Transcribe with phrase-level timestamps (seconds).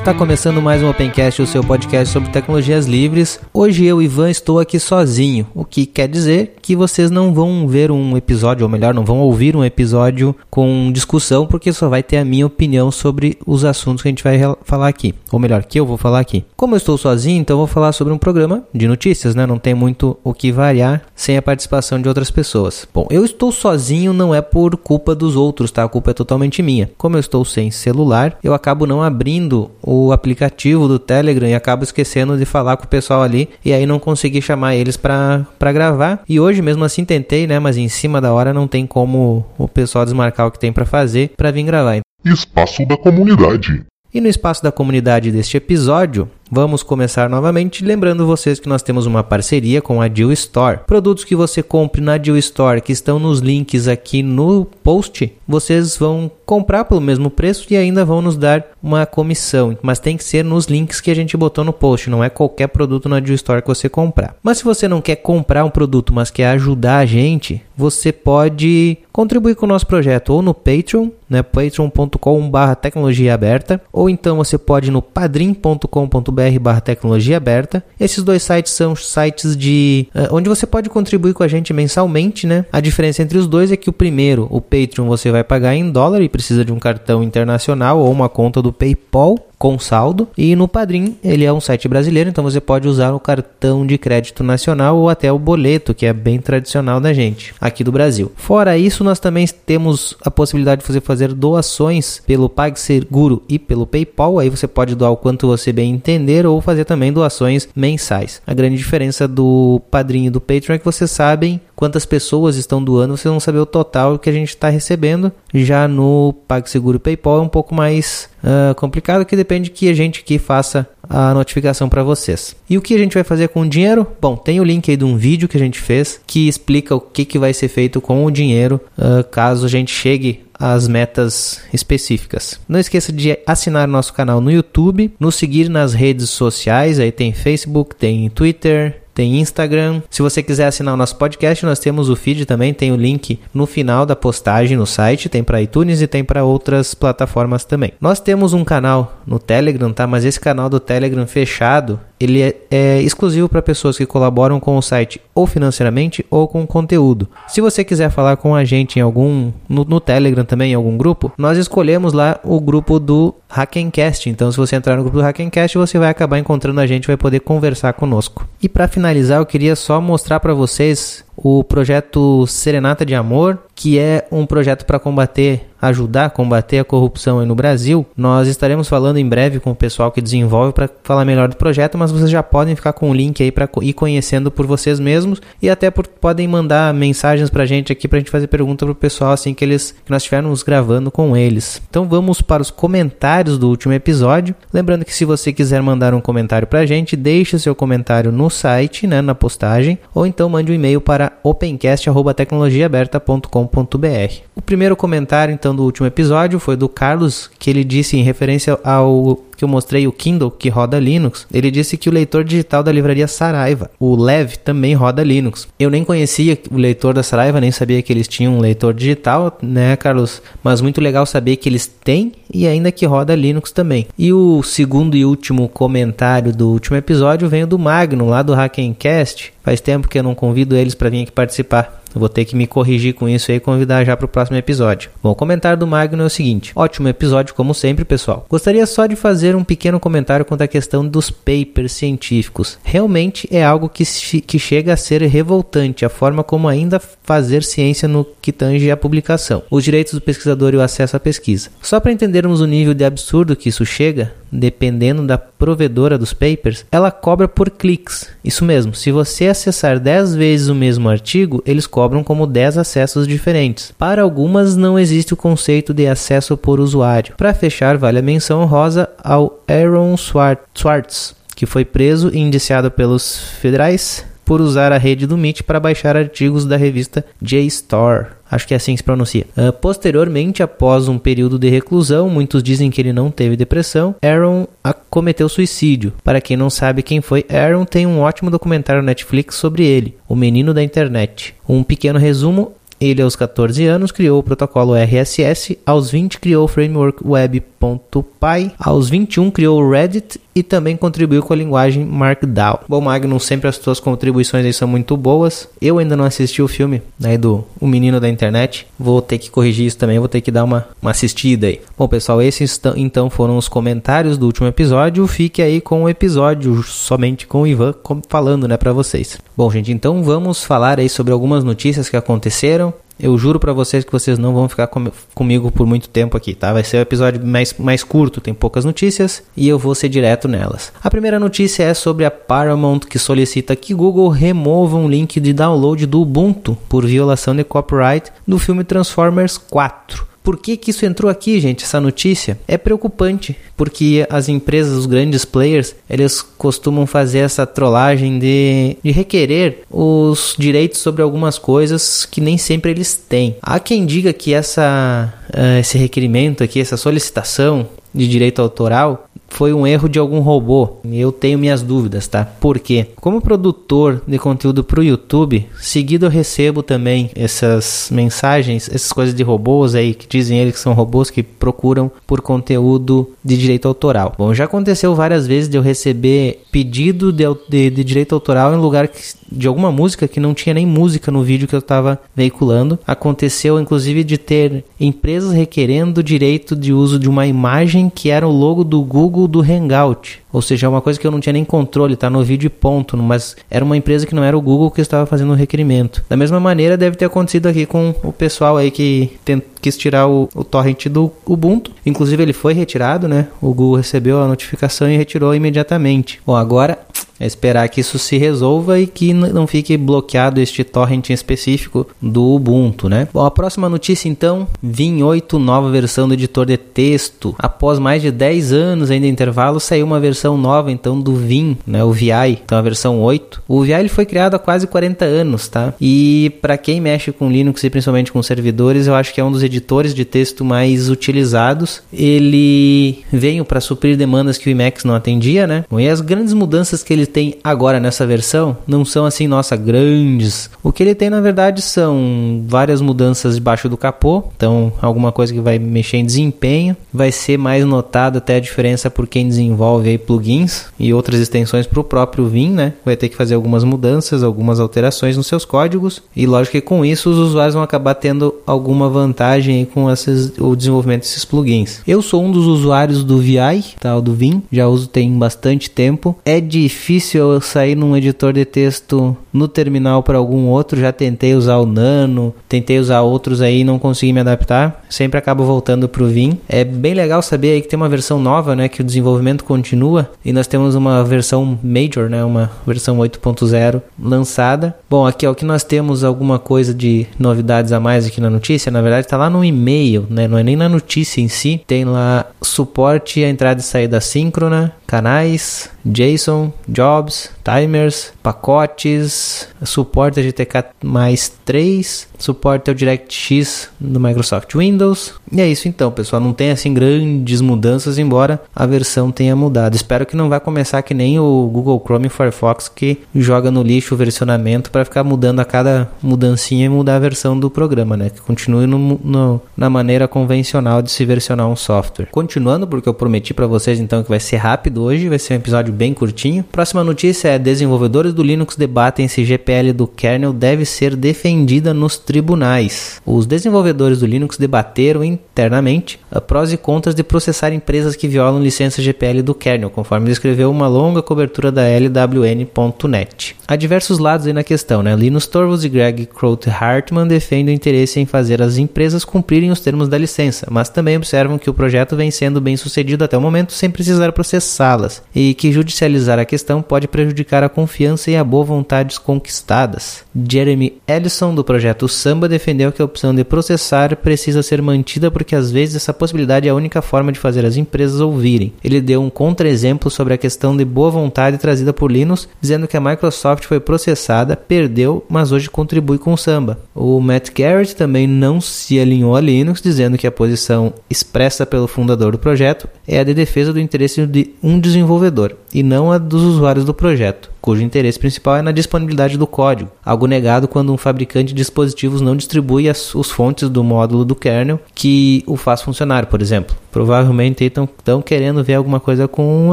[0.00, 3.38] Está começando mais um Opencast, o seu podcast sobre tecnologias livres.
[3.52, 7.90] Hoje eu, Ivan, estou aqui sozinho, o que quer dizer que vocês não vão ver
[7.90, 12.16] um episódio, ou melhor, não vão ouvir um episódio com discussão, porque só vai ter
[12.16, 15.14] a minha opinião sobre os assuntos que a gente vai falar aqui.
[15.30, 16.46] Ou melhor, que eu vou falar aqui.
[16.56, 19.44] Como eu estou sozinho, então vou falar sobre um programa de notícias, né?
[19.44, 22.88] Não tem muito o que variar sem a participação de outras pessoas.
[22.92, 25.84] Bom, eu estou sozinho não é por culpa dos outros, tá?
[25.84, 26.90] A culpa é totalmente minha.
[26.96, 31.82] Como eu estou sem celular, eu acabo não abrindo o aplicativo do Telegram e acabo
[31.82, 36.22] esquecendo de falar com o pessoal ali e aí não consegui chamar eles para gravar.
[36.28, 39.66] E hoje mesmo assim tentei, né, mas em cima da hora não tem como o
[39.66, 42.00] pessoal desmarcar o que tem para fazer para vir gravar.
[42.24, 43.84] Espaço da comunidade.
[44.12, 49.06] E no espaço da comunidade deste episódio, Vamos começar novamente lembrando vocês que nós temos
[49.06, 50.80] uma parceria com a Deal Store.
[50.84, 55.96] Produtos que você compre na Deal Store, que estão nos links aqui no post, vocês
[55.96, 60.24] vão comprar pelo mesmo preço e ainda vão nos dar uma comissão, mas tem que
[60.24, 63.36] ser nos links que a gente botou no post, não é qualquer produto na Deal
[63.36, 64.34] Store que você comprar.
[64.42, 68.98] Mas se você não quer comprar um produto, mas quer ajudar a gente, você pode
[69.12, 74.58] contribuir com o nosso projeto ou no Patreon, né, patreon.com/barra tecnologia aberta, ou então você
[74.58, 77.82] pode ir no padrim.com.br barra tecnologia aberta.
[77.98, 82.46] Esses dois sites são sites de uh, onde você pode contribuir com a gente mensalmente,
[82.46, 82.64] né?
[82.72, 85.90] A diferença entre os dois é que o primeiro, o Patreon, você vai pagar em
[85.90, 90.26] dólar e precisa de um cartão internacional ou uma conta do PayPal com saldo.
[90.38, 93.98] E no Padrim, ele é um site brasileiro, então você pode usar o cartão de
[93.98, 98.32] crédito nacional ou até o boleto, que é bem tradicional da gente, aqui do Brasil.
[98.34, 103.86] Fora isso, nós também temos a possibilidade de você fazer doações pelo PagSeguro e pelo
[103.86, 104.38] PayPal.
[104.38, 108.40] Aí você pode doar o quanto você bem entender ou fazer também doações mensais.
[108.46, 112.84] A grande diferença do Padrim e do Patreon é que vocês sabem quantas pessoas estão
[112.84, 115.32] doando, vocês vão saber o total que a gente está recebendo.
[115.54, 120.22] Já no PagSeguro PayPal é um pouco mais uh, complicado, que depende que a gente
[120.22, 122.54] que faça a notificação para vocês.
[122.68, 124.06] E o que a gente vai fazer com o dinheiro?
[124.20, 127.00] Bom, tem o link aí de um vídeo que a gente fez que explica o
[127.00, 131.62] que, que vai ser feito com o dinheiro uh, caso a gente chegue às metas
[131.72, 132.60] específicas.
[132.68, 137.32] Não esqueça de assinar nosso canal no YouTube, nos seguir nas redes sociais, aí tem
[137.32, 140.02] Facebook, tem Twitter, tem Instagram.
[140.10, 143.38] Se você quiser assinar o nosso podcast, nós temos o feed também, tem o link
[143.52, 147.92] no final da postagem no site, tem para iTunes e tem para outras plataformas também.
[148.00, 150.06] Nós temos um canal no Telegram, tá?
[150.06, 154.76] Mas esse canal do Telegram fechado, ele é, é exclusivo para pessoas que colaboram com
[154.76, 157.26] o site ou financeiramente ou com conteúdo.
[157.48, 160.98] Se você quiser falar com a gente em algum no, no Telegram também, em algum
[160.98, 164.28] grupo, nós escolhemos lá o grupo do Hackencast.
[164.28, 167.16] Então, se você entrar no grupo do Hackencast, você vai acabar encontrando a gente, vai
[167.16, 168.46] poder conversar conosco.
[168.62, 173.98] E para finalizar, eu queria só mostrar para vocês o projeto Serenata de Amor, que
[173.98, 178.06] é um projeto para combater, ajudar a combater a corrupção no Brasil.
[178.14, 181.96] Nós estaremos falando em breve com o pessoal que desenvolve para falar melhor do projeto,
[181.96, 185.40] mas vocês já podem ficar com o link aí para ir conhecendo por vocês mesmos
[185.62, 188.84] e até por, podem mandar mensagens para a gente aqui para a gente fazer pergunta
[188.84, 191.80] para o pessoal assim que eles que nós estivermos gravando com eles.
[191.88, 194.54] Então vamos para os comentários do último episódio.
[194.70, 198.50] Lembrando que se você quiser mandar um comentário para a gente, deixe seu comentário no
[198.50, 204.34] site, né, na postagem, ou então mande um e-mail para opencast.tecnologiaaberta.com.br.
[204.54, 208.78] O primeiro comentário, então, do último episódio foi do Carlos, que ele disse em referência
[208.84, 212.82] ao que eu mostrei o Kindle que roda Linux, ele disse que o leitor digital
[212.82, 215.68] da livraria Saraiva, o Lev, também roda Linux.
[215.78, 219.58] Eu nem conhecia o leitor da Saraiva, nem sabia que eles tinham um leitor digital,
[219.60, 220.40] né, Carlos?
[220.64, 224.06] Mas muito legal saber que eles têm e ainda que roda Linux também.
[224.18, 229.52] E o segundo e último comentário do último episódio veio do Magno, lá do Hackencast.
[229.62, 231.99] Faz tempo que eu não convido eles para vir aqui participar.
[232.14, 235.10] Vou ter que me corrigir com isso e convidar já para o próximo episódio.
[235.22, 238.46] Bom, o comentário do Magno é o seguinte: ótimo episódio, como sempre, pessoal.
[238.48, 242.78] Gostaria só de fazer um pequeno comentário quanto à questão dos papers científicos.
[242.82, 244.04] Realmente é algo que,
[244.40, 248.96] que chega a ser revoltante a forma como ainda fazer ciência no que tange a
[248.96, 251.70] publicação, os direitos do pesquisador e o acesso à pesquisa.
[251.80, 256.84] Só para entendermos o nível de absurdo que isso chega, dependendo da provedora dos papers,
[256.90, 258.28] ela cobra por cliques.
[258.44, 263.26] Isso mesmo, se você acessar 10 vezes o mesmo artigo, eles cobram como 10 acessos
[263.26, 263.92] diferentes.
[263.96, 267.34] Para algumas não existe o conceito de acesso por usuário.
[267.36, 273.38] Para fechar, vale a menção honrosa ao Aaron Swartz, que foi preso e indiciado pelos
[273.60, 278.30] federais por usar a rede do Meet para baixar artigos da revista JSTOR.
[278.50, 279.46] Acho que é assim que se pronuncia.
[279.56, 284.66] Uh, posteriormente, após um período de reclusão, muitos dizem que ele não teve depressão, Aaron
[285.08, 286.12] cometeu suicídio.
[286.24, 290.34] Para quem não sabe quem foi Aaron, tem um ótimo documentário Netflix sobre ele, o
[290.34, 291.54] menino da internet.
[291.68, 296.68] Um pequeno resumo ele, aos 14 anos, criou o protocolo RSS, aos 20 criou o
[296.68, 302.78] framework web.py, aos 21 criou o Reddit e também contribuiu com a linguagem Markdown.
[302.88, 305.68] Bom, Magnum, sempre as suas contribuições aí são muito boas.
[305.80, 308.86] Eu ainda não assisti o filme aí do O Menino da Internet.
[308.98, 311.80] Vou ter que corrigir isso também, vou ter que dar uma, uma assistida aí.
[311.96, 315.26] Bom, pessoal, esses então foram os comentários do último episódio.
[315.26, 317.94] Fique aí com o episódio somente com o Ivan
[318.28, 319.38] falando, né, para vocês.
[319.56, 322.92] Bom, gente, então vamos falar aí sobre algumas notícias que aconteceram.
[323.22, 326.54] Eu juro para vocês que vocês não vão ficar com, comigo por muito tempo aqui,
[326.54, 326.72] tá?
[326.72, 330.48] Vai ser um episódio mais, mais curto, tem poucas notícias e eu vou ser direto
[330.48, 330.92] nelas.
[331.02, 335.52] A primeira notícia é sobre a Paramount que solicita que Google remova um link de
[335.52, 340.29] download do Ubuntu por violação de copyright do filme Transformers 4.
[340.50, 341.84] Por que, que isso entrou aqui, gente?
[341.84, 348.36] Essa notícia é preocupante, porque as empresas, os grandes players, eles costumam fazer essa trollagem
[348.36, 353.58] de, de requerer os direitos sobre algumas coisas que nem sempre eles têm.
[353.62, 359.74] Há quem diga que essa, uh, esse requerimento aqui, essa solicitação de direito autoral foi
[359.74, 360.96] um erro de algum robô.
[361.04, 362.44] Eu tenho minhas dúvidas, tá?
[362.44, 363.08] Por quê?
[363.16, 369.34] Como produtor de conteúdo para o YouTube, seguido eu recebo também essas mensagens, essas coisas
[369.34, 373.86] de robôs aí que dizem eles que são robôs que procuram por conteúdo de direito
[373.86, 374.34] autoral.
[374.38, 378.78] Bom, já aconteceu várias vezes de eu receber pedido de, de, de direito autoral em
[378.78, 379.20] lugar que,
[379.50, 382.98] de alguma música que não tinha nem música no vídeo que eu estava veiculando.
[383.06, 388.52] Aconteceu inclusive de ter empresas requerendo direito de uso de uma imagem que era o
[388.52, 390.40] logo do Google do Hangout.
[390.52, 393.16] Ou seja, é uma coisa que eu não tinha nem controle, tá no vídeo ponto.
[393.16, 396.24] Mas era uma empresa que não era o Google que estava fazendo o requerimento.
[396.28, 400.28] Da mesma maneira, deve ter acontecido aqui com o pessoal aí que tent, quis tirar
[400.28, 401.92] o, o torrent do Ubuntu.
[402.04, 403.48] Inclusive, ele foi retirado, né?
[403.60, 406.40] O Google recebeu a notificação e retirou imediatamente.
[406.46, 406.98] Bom, agora
[407.40, 412.54] é esperar que isso se resolva e que não fique bloqueado este torrent específico do
[412.54, 413.26] Ubuntu, né?
[413.32, 417.54] Bom, a próxima notícia então, Vim 8, nova versão do editor de texto.
[417.58, 422.04] Após mais de 10 anos ainda intervalo, saiu uma versão nova então do Vim, né,
[422.04, 423.62] o VI, então a versão 8.
[423.66, 425.94] O VI ele foi criado há quase 40 anos, tá?
[425.98, 429.50] E para quem mexe com Linux e principalmente com servidores, eu acho que é um
[429.50, 432.02] dos editores de texto mais utilizados.
[432.12, 435.84] Ele veio para suprir demandas que o Emacs não atendia, né?
[435.90, 440.70] E as grandes mudanças que ele tem agora nessa versão não são assim, nossa, grandes.
[440.82, 445.52] O que ele tem na verdade são várias mudanças debaixo do capô, então alguma coisa
[445.52, 450.10] que vai mexer em desempenho, vai ser mais notado até a diferença por quem desenvolve
[450.10, 452.94] aí plugins e outras extensões para o próprio Vim, né?
[453.04, 457.04] Vai ter que fazer algumas mudanças, algumas alterações nos seus códigos e lógico que com
[457.04, 459.59] isso os usuários vão acabar tendo alguma vantagem
[459.92, 462.00] com esses, o desenvolvimento desses plugins.
[462.06, 466.36] Eu sou um dos usuários do VI, tal do Vim, já uso tem bastante tempo.
[466.44, 471.00] É difícil eu sair num editor de texto no terminal para algum outro.
[471.00, 475.04] Já tentei usar o Nano, tentei usar outros aí e não consegui me adaptar.
[475.08, 476.58] Sempre acabo voltando para o Vim.
[476.68, 478.88] É bem legal saber aí que tem uma versão nova, né?
[478.88, 482.44] Que o desenvolvimento continua e nós temos uma versão Major, né?
[482.44, 484.96] Uma versão 8.0 lançada.
[485.08, 488.50] Bom, aqui ó, o que nós temos alguma coisa de novidades a mais aqui na
[488.50, 488.90] notícia.
[488.90, 490.48] Na verdade, está lá no e-mail, né?
[490.48, 491.82] Não é nem na notícia em si.
[491.86, 500.42] Tem lá suporte à entrada e saída síncrona, canais, JSON, jobs, timers, pacotes, suporte a
[500.42, 505.34] GTK mais 3, suporte ao DirectX do Microsoft Windows.
[505.52, 506.40] E é isso então, pessoal.
[506.40, 509.94] Não tem assim grandes mudanças, embora a versão tenha mudado.
[509.94, 513.82] Espero que não vá começar que nem o Google Chrome e Firefox que joga no
[513.82, 518.16] lixo o versionamento para ficar mudando a cada mudancinha e mudar a versão do programa,
[518.16, 518.30] né?
[518.30, 522.28] Que continue no, no, na maneira convencional de se versionar um software.
[522.30, 525.56] Continuando, porque eu prometi para vocês então que vai ser rápido hoje, vai ser um
[525.56, 526.64] episódio bem curtinho.
[526.64, 532.16] Próxima notícia é: desenvolvedores do Linux debatem se GPL do kernel deve ser defendida nos
[532.16, 533.20] tribunais.
[533.24, 538.62] Os desenvolvedores do Linux debateram internamente a prós e contras de processar empresas que violam
[538.62, 543.56] licença GPL do kernel, conforme descreveu uma longa cobertura da LWN.net.
[543.66, 545.14] Há diversos lados aí na questão, né?
[545.14, 549.80] Linus Torvalds e Greg Croth Hartman defendem o interesse em fazer as empresas cumprirem os
[549.80, 553.40] termos da licença, mas também observam que o projeto vem sendo bem sucedido até o
[553.40, 558.44] momento sem precisar processá-las e que judicializar a questão pode prejudicar a confiança e a
[558.44, 560.24] boa vontade conquistadas.
[560.48, 565.56] Jeremy Ellison, do projeto Samba, defendeu que a opção de processar precisa ser mantida porque
[565.56, 568.72] às vezes essa possibilidade é a única forma de fazer as empresas ouvirem.
[568.84, 572.96] Ele deu um contra-exemplo sobre a questão de boa vontade trazida por Linux, dizendo que
[572.96, 576.78] a Microsoft foi processada, perdeu, mas hoje contribui com o Samba.
[576.94, 581.88] O Matt Garrett também não se alinhou a Linux, dizendo que a posição expressa pelo
[581.88, 586.18] fundador do projeto é a de defesa do interesse de um desenvolvedor e não a
[586.18, 590.92] dos usuários do projeto cujo interesse principal é na disponibilidade do código, algo negado quando
[590.92, 595.56] um fabricante de dispositivos não distribui as os fontes do módulo do kernel que o
[595.56, 596.76] faz funcionar, por exemplo.
[596.90, 599.72] Provavelmente estão querendo ver alguma coisa com o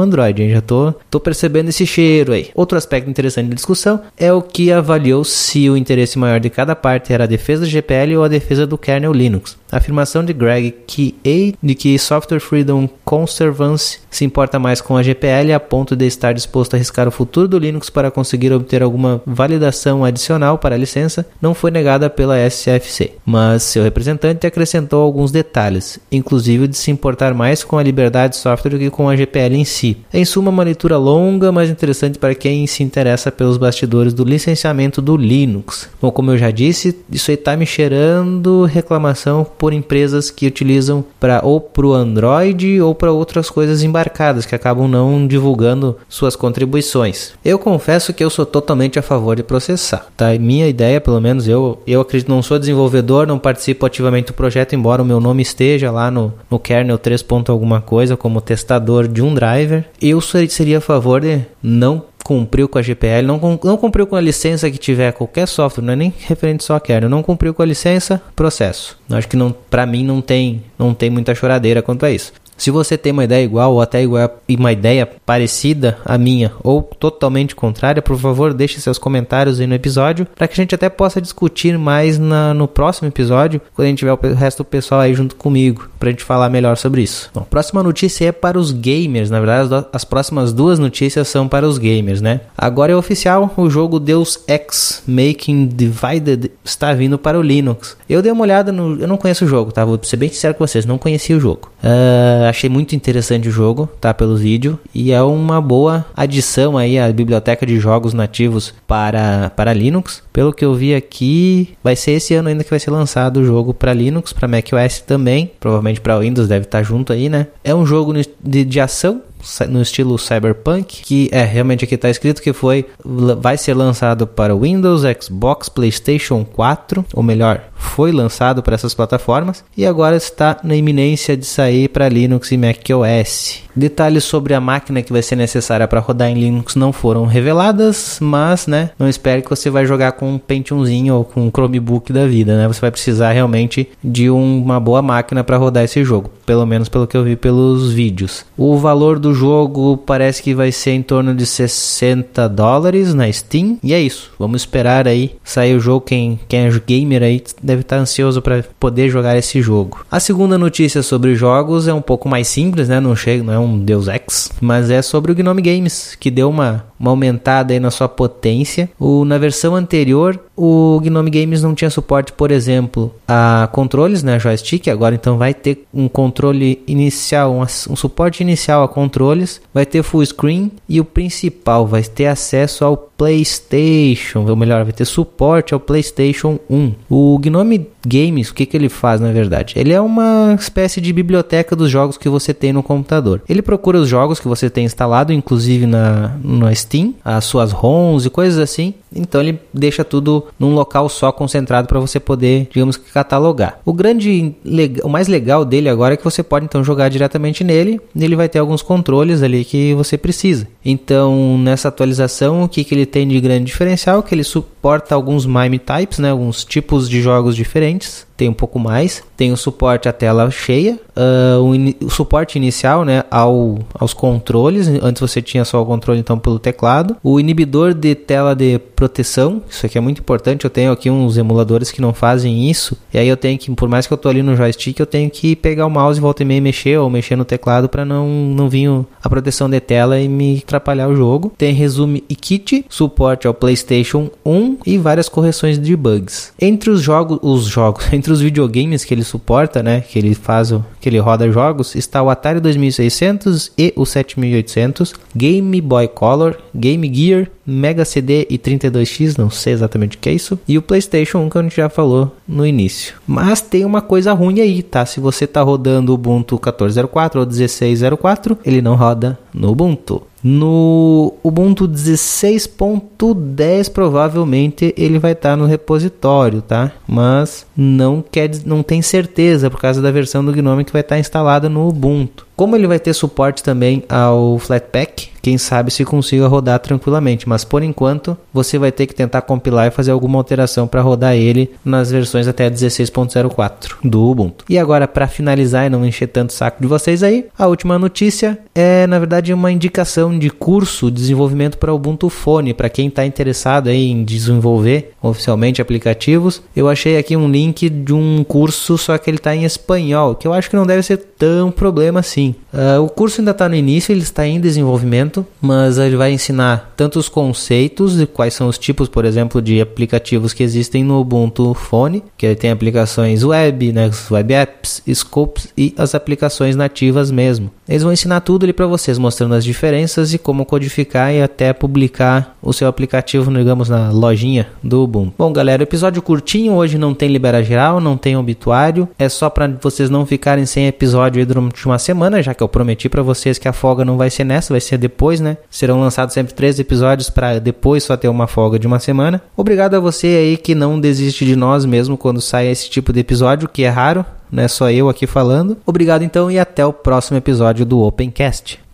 [0.00, 0.50] Android, hein?
[0.50, 2.50] já tô, tô percebendo esse cheiro aí.
[2.54, 6.76] Outro aspecto interessante da discussão é o que avaliou se o interesse maior de cada
[6.76, 9.56] parte era a defesa do GPL ou a defesa do kernel Linux.
[9.70, 11.16] A afirmação de Greg que
[11.62, 16.32] de que Software Freedom Conservancy se importa mais com a GPL a ponto de estar
[16.32, 20.78] disposto a arriscar o futuro do Linux para conseguir obter alguma validação adicional para a
[20.78, 26.90] licença não foi negada pela SFC, mas seu representante acrescentou alguns detalhes, inclusive de se
[26.90, 29.96] importar mais com a liberdade de software do que com a GPL em si.
[30.12, 35.00] Em suma, uma leitura longa, mas interessante para quem se interessa pelos bastidores do licenciamento
[35.00, 35.88] do Linux.
[36.00, 41.04] Bom, como eu já disse, isso aí está me cheirando reclamação por empresas que utilizam
[41.20, 46.34] para ou para o Android ou para outras coisas embarcadas que acabam não divulgando suas
[46.36, 47.32] contribuições.
[47.44, 50.06] Eu confesso que eu sou totalmente a favor de processar.
[50.16, 50.30] Tá?
[50.38, 54.74] Minha ideia, pelo menos eu, eu acredito, não sou desenvolvedor, não participo ativamente do projeto,
[54.74, 57.24] embora o meu nome esteja lá no, no kernel 3.
[57.48, 59.84] alguma coisa como testador de um driver.
[60.00, 64.20] Eu seria a favor de não cumpriu com a GPL, não, não cumpriu com a
[64.20, 67.62] licença que tiver qualquer software, não é nem referente só a kernel, não cumpriu com
[67.62, 68.98] a licença, processo.
[69.10, 72.32] Acho que não, para mim não tem, não tem muita choradeira quanto a isso.
[72.58, 76.82] Se você tem uma ideia igual ou até igual uma ideia parecida à minha ou
[76.82, 80.88] totalmente contrária, por favor, deixe seus comentários aí no episódio para que a gente até
[80.88, 85.00] possa discutir mais na, no próximo episódio, quando a gente tiver o resto do pessoal
[85.00, 87.30] aí junto comigo, para a gente falar melhor sobre isso.
[87.32, 91.46] Bom, próxima notícia é para os gamers, na verdade as, as próximas duas notícias são
[91.46, 92.40] para os gamers, né?
[92.56, 97.96] Agora é oficial, o jogo Deus Ex Making Divided está vindo para o Linux.
[98.08, 99.84] Eu dei uma olhada no, eu não conheço o jogo, tá?
[99.84, 101.70] Vou ser bem sincero com vocês, não conhecia o jogo.
[101.82, 104.12] Uh, achei muito interessante o jogo, tá?
[104.12, 104.76] Pelos vídeos.
[104.94, 110.22] E é uma boa adição aí à biblioteca de jogos nativos para, para Linux.
[110.32, 113.44] Pelo que eu vi aqui, vai ser esse ano ainda que vai ser lançado o
[113.44, 115.50] jogo para Linux, para macOS também.
[115.58, 117.46] Provavelmente para Windows deve estar junto aí, né?
[117.62, 118.12] É um jogo
[118.42, 119.22] de, de ação
[119.68, 124.56] no estilo cyberpunk, que é realmente aqui está escrito que foi vai ser lançado para
[124.56, 130.76] Windows, Xbox, PlayStation 4, ou melhor, foi lançado para essas plataformas e agora está na
[130.76, 133.62] iminência de sair para Linux e macOS.
[133.74, 138.18] Detalhes sobre a máquina que vai ser necessária para rodar em Linux não foram reveladas,
[138.20, 142.12] mas, né, não espere que você vai jogar com um Pentiumzinho ou com um Chromebook
[142.12, 142.66] da vida, né?
[142.66, 147.06] Você vai precisar realmente de uma boa máquina para rodar esse jogo, pelo menos pelo
[147.06, 148.46] que eu vi pelos vídeos.
[148.56, 153.76] O valor do jogo parece que vai ser em torno de 60 dólares na Steam,
[153.82, 154.32] e é isso.
[154.38, 156.06] Vamos esperar aí sair o jogo.
[156.06, 160.06] Quem, quem é gamer aí deve estar ansioso para poder jogar esse jogo.
[160.10, 162.98] A segunda notícia sobre jogos é um pouco mais simples, né?
[162.98, 166.48] Não chega, não é um Deus Ex, mas é sobre o Gnome Games, que deu
[166.48, 168.88] uma, uma aumentada aí na sua potência.
[168.98, 174.40] O, na versão anterior, o Gnome Games não tinha suporte, por exemplo, a controles, né,
[174.40, 176.37] joystick, agora então vai ter um controle
[176.86, 182.02] inicial, um, um suporte inicial a controles, vai ter full screen e o principal vai
[182.02, 186.92] ter acesso ao PlayStation, ou melhor, vai ter suporte ao PlayStation 1.
[187.10, 189.74] O Gnome Games, o que, que ele faz na verdade?
[189.76, 193.42] Ele é uma espécie de biblioteca dos jogos que você tem no computador.
[193.48, 198.26] Ele procura os jogos que você tem instalado, inclusive na, na Steam, as suas ROMs
[198.26, 198.94] e coisas assim.
[199.14, 203.80] Então ele deixa tudo num local só concentrado para você poder, digamos que catalogar.
[203.84, 204.54] O grande,
[205.02, 208.00] o mais legal dele agora é que você pode então jogar diretamente nele.
[208.14, 210.66] E ele vai ter alguns controles ali que você precisa.
[210.84, 215.46] Então nessa atualização, o que, que ele tem de grande diferencial que ele suporta alguns
[215.46, 218.27] MIME types, né, alguns tipos de jogos diferentes It's.
[218.38, 219.22] Tem um pouco mais.
[219.36, 224.86] Tem o suporte à tela cheia, uh, o, o, suporte inicial né, ao, aos controles.
[225.02, 227.16] Antes você tinha só o controle então pelo teclado.
[227.22, 230.64] O inibidor de tela de proteção, isso aqui é muito importante.
[230.64, 232.96] Eu tenho aqui uns emuladores que não fazem isso.
[233.12, 235.28] E aí eu tenho que, por mais que eu tô ali no joystick, eu tenho
[235.28, 238.28] que pegar o mouse e volta e meia mexer ou mexer no teclado para não,
[238.28, 238.88] não vir
[239.22, 241.52] a proteção de tela e me atrapalhar o jogo.
[241.58, 246.52] Tem resume e kit, suporte ao PlayStation 1 e várias correções de bugs.
[246.60, 250.34] Entre os jogos, os jogos, entre entre os videogames que ele suporta, né, que ele
[250.34, 256.06] faz, o, que ele roda jogos, está o Atari 2600 e o 7800, Game Boy
[256.08, 260.76] Color, Game Gear, Mega CD e 32X, não sei exatamente o que é isso, e
[260.76, 263.14] o PlayStation 1 que a gente já falou no início.
[263.26, 265.06] Mas tem uma coisa ruim aí, tá?
[265.06, 270.22] Se você tá rodando o Ubuntu 14.04 ou 16.04, ele não roda no Ubuntu.
[270.50, 276.90] No Ubuntu 16.10 provavelmente ele vai estar tá no repositório, tá?
[277.06, 281.16] Mas não quer não tem certeza por causa da versão do GNOME que vai estar
[281.16, 282.47] tá instalada no Ubuntu.
[282.58, 287.62] Como ele vai ter suporte também ao Flatpak, quem sabe se consiga rodar tranquilamente, mas
[287.64, 291.70] por enquanto você vai ter que tentar compilar e fazer alguma alteração para rodar ele
[291.84, 294.64] nas versões até 16.04 do Ubuntu.
[294.68, 298.58] E agora para finalizar e não encher tanto saco de vocês aí, a última notícia
[298.74, 303.24] é na verdade uma indicação de curso de desenvolvimento para Ubuntu Phone, para quem está
[303.24, 306.60] interessado em desenvolver oficialmente aplicativos.
[306.74, 310.46] Eu achei aqui um link de um curso, só que ele está em espanhol, que
[310.46, 312.47] eu acho que não deve ser tão problema assim.
[312.72, 316.92] Uh, o curso ainda está no início, ele está em desenvolvimento, mas ele vai ensinar
[316.96, 321.20] tanto os conceitos e quais são os tipos, por exemplo, de aplicativos que existem no
[321.20, 327.70] Ubuntu Phone, que tem aplicações web, né, web apps, scopes e as aplicações nativas mesmo.
[327.88, 331.72] Eles vão ensinar tudo ali para vocês, mostrando as diferenças e como codificar e até
[331.72, 335.32] publicar o seu aplicativo, digamos, na lojinha do Ubuntu.
[335.38, 339.66] Bom, galera, episódio curtinho, hoje não tem libera geral, não tem obituário, é só para
[339.80, 343.68] vocês não ficarem sem episódio durante uma semana, já que eu prometi para vocês que
[343.68, 345.56] a folga não vai ser nessa, vai ser depois, né?
[345.70, 349.40] Serão lançados sempre três episódios para depois só ter uma folga de uma semana.
[349.56, 353.20] Obrigado a você aí que não desiste de nós mesmo quando sai esse tipo de
[353.20, 355.76] episódio, que é raro, não é só eu aqui falando.
[355.84, 358.80] Obrigado então e até o próximo episódio do Opencast.